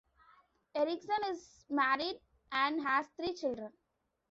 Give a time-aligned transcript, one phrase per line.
[0.73, 2.17] Eriksen is married
[2.51, 3.71] and has three children.